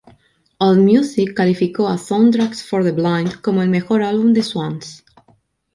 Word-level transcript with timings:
Allmusic 0.59 1.35
calificó 1.35 1.87
a 1.87 1.95
Soundtracks 1.99 2.63
for 2.63 2.83
the 2.83 2.91
Blind 2.91 3.39
como 3.41 3.61
el 3.61 3.69
mejor 3.69 4.01
álbum 4.01 4.33
de 4.33 4.41
Swans. 4.41 5.05